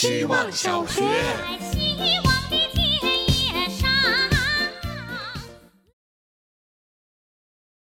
[0.00, 1.02] 希望小学。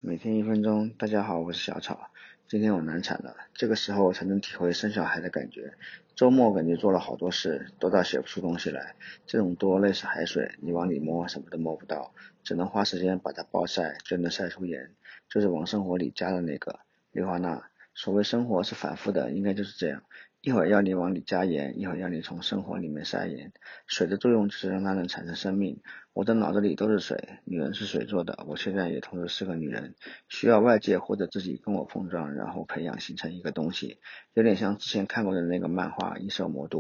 [0.01, 2.11] 每天一分钟，大家好，我是小草。
[2.45, 5.75] 今天我难产了，这个时候才能体会生小孩的感觉。
[6.13, 8.95] 周末感觉做了好多事，多到写不出东西来。
[9.25, 12.13] 这种多类似海水，你往里摸什么都摸不到，
[12.43, 14.93] 只能花时间把它暴晒，就能晒出盐。
[15.29, 16.81] 就是往生活里加的那个
[17.13, 17.63] 氯化钠。
[17.95, 20.03] 所谓生活是反复的，应该就是这样。
[20.41, 23.51] 一会儿要你往里加盐，一会儿要你从生活里面筛盐。
[23.87, 25.81] 水的作用就是让它能产生生命。
[26.13, 29.95] 我的脑子里都是水，女人是水做的，我现在也同时是个女人，
[30.29, 33.99] 需要外界或者自己跟我碰撞，然后培养形成一个东西，
[34.33, 36.79] 有点像之前看过的那个漫画《异兽魔都》，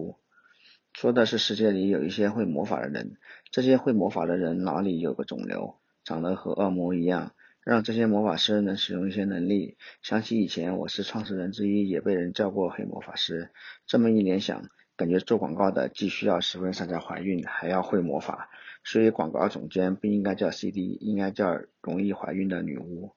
[0.93, 3.17] 说的是世界里有一些会魔法的人，
[3.51, 7.33] 这些会魔法的人脑里有个肿瘤，长得和恶魔一样。
[7.69, 9.77] 让这些魔法师能使用一些能力。
[10.01, 13.53] 想起以前我是创始人之一，也被人叫过黑魔法师。
[13.85, 18.49] 这么一联想，感觉做广告的既需要十分善在怀孕，还要会魔法。
[18.83, 23.13] 所以广告总监不应该叫 CD，应该叫容易怀孕的女巫。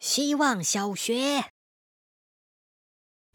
[0.00, 1.44] 希望小学，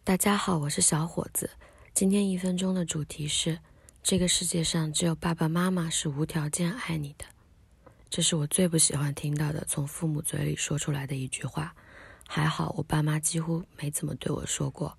[0.04, 1.52] 大家好，我是小伙子。
[1.94, 3.60] 今天一分钟的主题是：
[4.02, 7.39] 这个世界上只有爸爸妈妈是无条件爱你的。
[8.10, 11.76] 这是我最不喜欢听到的从父母嘴里说出来的一句话。
[12.28, 14.98] 还好我爸妈几乎没怎么对我说过。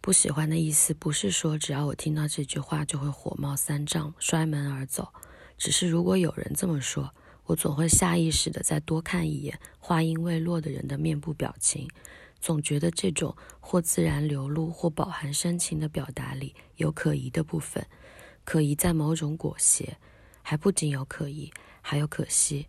[0.00, 5.08] 不喜欢的意思不是说只要我听到这句话就会火冒三丈、摔门而走，
[5.56, 7.14] 只是如果有人这么说，
[7.44, 11.88] 我总会下意识的再多看一眼话音未落的人的面部表情，
[12.40, 17.86] 总觉得这种或自然流露或饱含深情的表达里有可疑的部分，
[18.44, 19.96] 可疑在某种裹挟，
[20.42, 21.50] 还不仅有可疑。
[21.86, 22.66] 还有可惜，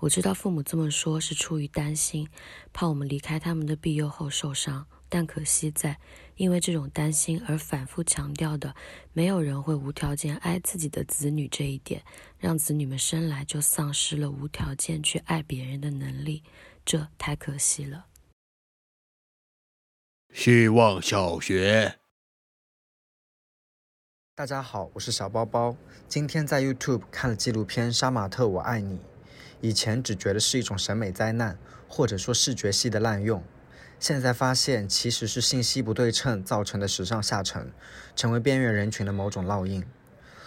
[0.00, 2.28] 我知道父母这么说是出于担心，
[2.74, 4.86] 怕我们离开他们的庇佑后受伤。
[5.08, 5.98] 但可惜在
[6.36, 8.76] 因为这种担心而反复强调的，
[9.12, 12.04] 没有人会无条件爱自己的子女这一点，
[12.38, 16.42] 让子女们生来就丧失了无条件去爱别人的能力，
[16.84, 18.06] 这太可惜了。
[20.32, 21.99] 希望小学。
[24.40, 25.76] 大家好，我是小包包。
[26.08, 28.96] 今天在 YouTube 看了纪录片《杀马特我爱你》，
[29.60, 33.44] 以前只觉得是一种审美灾难，或者说视觉系的滥用，
[33.98, 37.70] 现在发现其实是信息不对称造成的时尚下沉，
[38.16, 39.84] 成为边缘人群的某种烙印。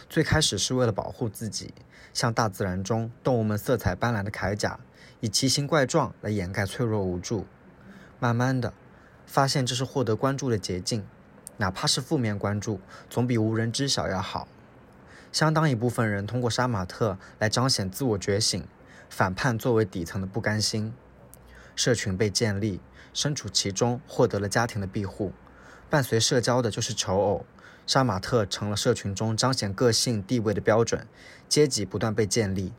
[0.09, 1.71] 最开始是为了保护自己，
[2.15, 4.79] 像大自然中动物们色彩斑斓的铠甲，
[5.19, 7.45] 以奇形怪状来掩盖脆弱无助。
[8.19, 8.73] 慢慢的，
[9.27, 11.05] 发现这是获得关注的捷径。
[11.57, 14.47] 哪怕是负面关注，总比无人知晓要好。
[15.31, 18.67] 相当一部分人通过杀马特来彰显自我觉醒，
[19.09, 20.93] 反叛作为底层的不甘心。
[21.75, 22.79] 社群被建立，
[23.13, 25.33] 身处其中，获得了家庭的庇护。
[25.89, 27.45] 伴随社交的就是求偶，
[27.87, 31.07] 杀马特成了社群中彰显个性地位的标准。
[31.49, 32.73] 阶级不断被建立。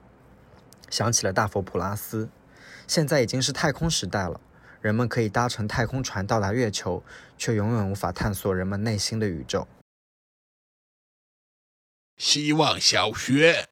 [0.91, 2.29] 想起了大佛普拉斯，
[2.87, 4.41] 现在已经是太空时代了。
[4.85, 7.03] 人们可以搭乘太空船到达月球，
[7.39, 9.67] 却永远无法探索人们内心的宇宙。
[12.19, 13.71] 希望小学，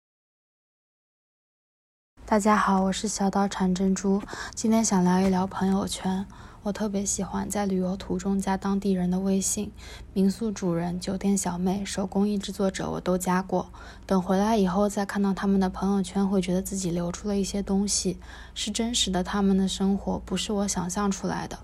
[2.24, 4.22] 大家好，我是小岛产珍珠，
[4.54, 6.26] 今天想聊一聊朋友圈。
[6.64, 9.72] 我特别喜欢在旅游途中加当地人的微信，
[10.12, 13.68] 民宿主人、酒店小妹、手工艺制作者我都加过。
[14.06, 18.20] 等回来以后再看到他们的朋友圈，会觉得自己留出了一些东西，
[18.54, 21.58] 是真实的他们的生活，不是我想象出来的。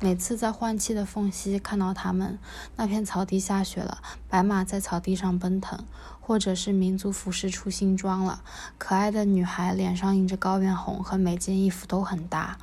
[0.00, 2.36] 每次在换气的缝隙看到他们，
[2.74, 5.78] 那片草地下雪了，白马在草地上奔腾，
[6.20, 8.42] 或者是民族服饰出新装了，
[8.78, 12.58] 可爱的女孩脸上印着高原红，和每件衣服都很搭。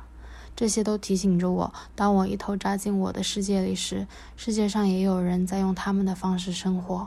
[0.58, 7.06] 这些都提醒着我，当我一头扎进我的世界里时，世界上也有人在用他们的方式生活。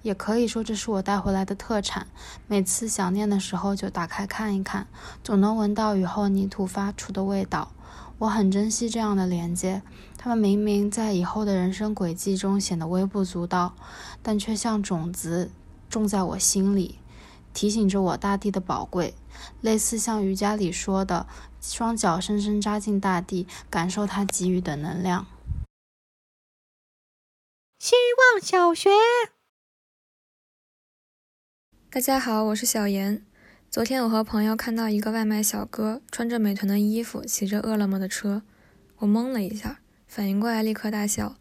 [0.00, 2.06] 也可以说，这是我带回来的特产。
[2.46, 4.86] 每次想念的时候，就打开看一看，
[5.22, 7.72] 总能闻到雨后泥土发出的味道。
[8.16, 9.82] 我很珍惜这样的连接，
[10.16, 13.74] 他们明明在以后的人生轨迹中显得微不足道，
[14.22, 15.50] 但却像种子
[15.90, 16.98] 种在我心里。
[17.58, 19.14] 提醒着我大地的宝贵，
[19.60, 21.26] 类似像瑜伽里说的，
[21.60, 25.26] 双脚深深扎进大地，感受它给予的能量。
[27.80, 28.90] 希望小学，
[31.90, 33.26] 大家好，我是小严。
[33.68, 38.42] 昨天我和朋友看到一个外卖小哥穿着美团的衣服，骑着饿了么的车，
[38.98, 41.34] 我懵了一下，反应过来立刻大笑。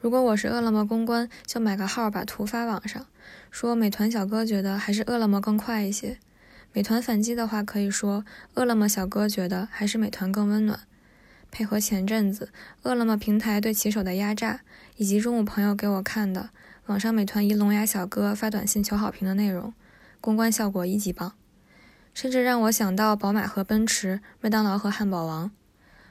[0.00, 3.06] 如果我是饿了么公关，就买个号把图发网上。
[3.50, 6.18] 说美团小哥觉得还是饿了么更快一些，
[6.72, 8.24] 美团反击的话可以说
[8.54, 10.80] 饿了么小哥觉得还是美团更温暖。
[11.50, 12.50] 配合前阵子
[12.82, 14.60] 饿了么平台对骑手的压榨，
[14.96, 16.50] 以及中午朋友给我看的
[16.86, 19.72] 网上美团一聋哑小哥发短信求好评的内容，
[20.20, 21.34] 公关效果一级棒，
[22.12, 25.52] 甚至让我想到宝马和奔驰、麦当劳和汉堡王。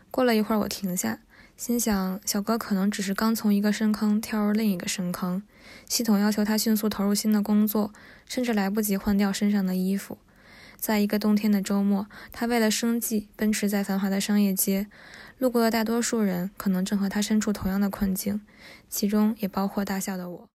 [0.09, 1.19] 过了一会儿，我停下，
[1.55, 5.41] 心想小哥可能只是刚从一个深坑跳入另一个深坑，
[5.87, 7.93] 系统要求他迅速投入新的工作，
[8.25, 10.17] 甚至来不及换掉身上的衣服。
[10.75, 14.87] 在一个冬天的周末，他为了生计奔驰在繁华的商业街，
[15.37, 18.41] 路过的大多数人可能正和他身处同样的困境，
[18.89, 20.49] 其中也包括大笑的我。